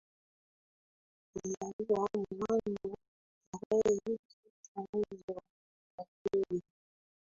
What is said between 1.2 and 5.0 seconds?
Alizaliwa mnamo tarehe sita